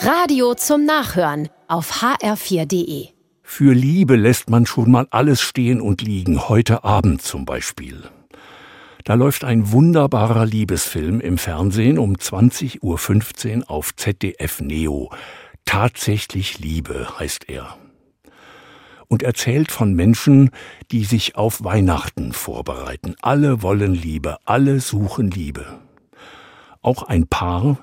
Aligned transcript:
Radio 0.00 0.54
zum 0.54 0.84
Nachhören 0.84 1.48
auf 1.66 2.02
hr4.de. 2.02 3.08
Für 3.42 3.72
Liebe 3.72 4.14
lässt 4.14 4.48
man 4.48 4.64
schon 4.64 4.92
mal 4.92 5.08
alles 5.10 5.40
stehen 5.40 5.80
und 5.80 6.02
liegen, 6.02 6.48
heute 6.48 6.84
Abend 6.84 7.20
zum 7.20 7.44
Beispiel. 7.44 8.04
Da 9.02 9.14
läuft 9.14 9.42
ein 9.42 9.72
wunderbarer 9.72 10.46
Liebesfilm 10.46 11.20
im 11.20 11.36
Fernsehen 11.36 11.98
um 11.98 12.14
20.15 12.14 12.82
Uhr 13.58 13.70
auf 13.70 13.96
ZDF 13.96 14.60
Neo. 14.60 15.10
Tatsächlich 15.64 16.60
Liebe 16.60 17.18
heißt 17.18 17.48
er. 17.48 17.76
Und 19.08 19.24
erzählt 19.24 19.72
von 19.72 19.94
Menschen, 19.94 20.50
die 20.92 21.04
sich 21.04 21.34
auf 21.34 21.64
Weihnachten 21.64 22.32
vorbereiten. 22.32 23.16
Alle 23.20 23.62
wollen 23.62 23.94
Liebe, 23.94 24.36
alle 24.44 24.78
suchen 24.78 25.32
Liebe. 25.32 25.80
Auch 26.82 27.02
ein 27.02 27.26
Paar, 27.26 27.78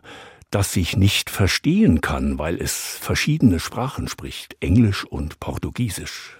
das 0.55 0.71
sich 0.71 0.95
nicht 0.95 1.29
verstehen 1.29 1.99
kann, 1.99 2.39
weil 2.39 2.55
es 2.55 2.97
verschiedene 3.01 3.59
Sprachen 3.59 4.07
spricht, 4.07 4.55
Englisch 4.61 5.03
und 5.03 5.41
Portugiesisch. 5.41 6.37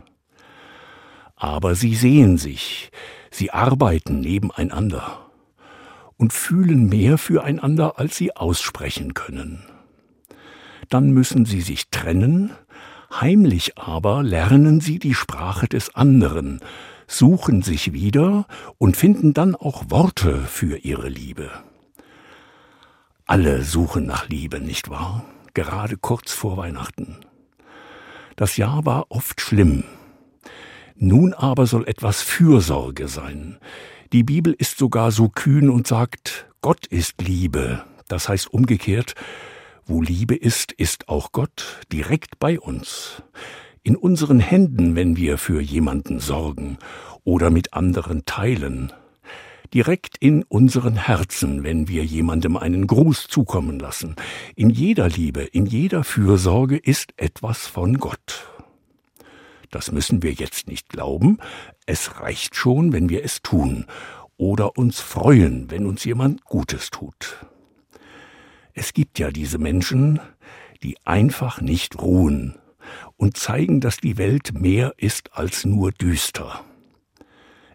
Aber 1.36 1.76
sie 1.76 1.96
sehen 1.96 2.38
sich, 2.38 2.92
sie 3.30 3.52
arbeiten 3.52 4.22
nebeneinander 4.22 5.30
und 6.16 6.32
fühlen 6.32 6.88
mehr 6.88 7.18
füreinander, 7.18 8.00
als 8.00 8.16
sie 8.16 8.34
aussprechen 8.34 9.14
können. 9.14 9.66
Dann 10.88 11.12
müssen 11.12 11.44
sie 11.44 11.60
sich 11.60 11.90
trennen, 11.90 12.52
heimlich 13.12 13.78
aber 13.78 14.24
lernen 14.24 14.80
sie 14.80 14.98
die 14.98 15.14
Sprache 15.14 15.68
des 15.68 15.94
anderen, 15.94 16.62
suchen 17.06 17.64
sich 17.64 17.92
wieder 17.92 18.48
und 18.78 18.96
finden 18.96 19.34
dann 19.34 19.56
auch 19.56 19.90
Worte 19.90 20.38
für 20.40 20.78
ihre 20.78 21.10
Liebe. 21.10 21.52
Alle 23.28 23.64
suchen 23.64 24.06
nach 24.06 24.30
Liebe, 24.30 24.60
nicht 24.60 24.92
wahr? 24.92 25.26
Gerade 25.56 25.98
kurz 25.98 26.32
vor 26.32 26.58
Weihnachten. 26.58 27.18
Das 28.36 28.56
Jahr 28.56 28.86
war 28.86 29.08
oft 29.10 29.42
schlimm. 29.42 29.84
Nun 30.96 31.34
aber 31.34 31.66
soll 31.66 31.88
etwas 31.88 32.22
Fürsorge 32.22 33.08
sein. 33.08 33.58
Die 34.14 34.22
Bibel 34.22 34.54
ist 34.56 34.78
sogar 34.78 35.10
so 35.10 35.28
kühn 35.28 35.72
und 35.72 35.88
sagt, 35.88 36.46
Gott 36.62 36.86
ist 36.86 37.20
Liebe. 37.20 37.84
Das 38.08 38.30
heißt 38.30 38.54
umgekehrt, 38.54 39.16
wo 39.88 40.04
Liebe 40.04 40.36
ist, 40.36 40.72
ist 40.72 41.10
auch 41.10 41.32
Gott 41.32 41.82
direkt 41.92 42.38
bei 42.38 42.60
uns. 42.60 43.24
In 43.82 43.96
unseren 43.96 44.40
Händen, 44.40 44.96
wenn 44.96 45.18
wir 45.18 45.40
für 45.40 45.62
jemanden 45.62 46.20
sorgen 46.20 46.78
oder 47.24 47.50
mit 47.50 47.74
anderen 47.74 48.24
teilen 48.26 48.94
direkt 49.76 50.16
in 50.18 50.44
unseren 50.44 50.96
Herzen, 50.96 51.64
wenn 51.66 51.90
wir 51.90 52.06
jemandem 52.06 52.56
einen 52.56 52.88
Gruß 52.88 53.28
zukommen 53.28 53.78
lassen. 53.78 54.16
In 54.56 54.70
jeder 54.70 55.10
Liebe, 55.10 55.42
in 55.42 55.66
jeder 55.66 56.06
Fürsorge 56.06 56.78
ist 56.78 57.14
etwas 57.18 57.68
von 57.68 57.98
Gott. 57.98 58.48
Das 59.72 59.92
müssen 59.92 60.24
wir 60.24 60.32
jetzt 60.32 60.70
nicht 60.70 60.88
glauben, 60.88 61.40
es 61.86 62.22
reicht 62.22 62.56
schon, 62.56 62.94
wenn 62.94 63.10
wir 63.10 63.26
es 63.26 63.42
tun 63.42 63.86
oder 64.38 64.78
uns 64.78 65.02
freuen, 65.02 65.70
wenn 65.70 65.86
uns 65.86 66.06
jemand 66.06 66.46
Gutes 66.46 66.90
tut. 66.90 67.46
Es 68.74 68.94
gibt 68.94 69.20
ja 69.20 69.30
diese 69.30 69.58
Menschen, 69.58 70.22
die 70.84 70.96
einfach 71.04 71.60
nicht 71.60 72.02
ruhen 72.02 72.56
und 73.18 73.36
zeigen, 73.36 73.82
dass 73.82 73.98
die 73.98 74.18
Welt 74.18 74.58
mehr 74.58 74.94
ist 74.96 75.34
als 75.34 75.66
nur 75.66 75.92
düster. 75.92 76.64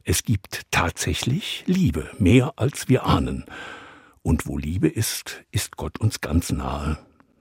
Es 0.04 0.22
gibt 0.22 0.62
tatsächlich 0.70 1.64
Liebe, 1.66 2.10
mehr 2.18 2.54
als 2.56 2.88
wir 2.88 3.04
ahnen. 3.04 3.44
Und 4.22 4.46
wo 4.46 4.58
Liebe 4.58 4.88
ist, 4.88 5.44
ist 5.50 5.76
Gott 5.76 5.98
uns 5.98 6.20
ganz 6.20 6.50
nahe. 6.50 6.98